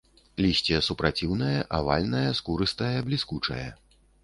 [0.45, 3.63] Лісце супраціўнае, авальнае, скурыстае, бліскучае.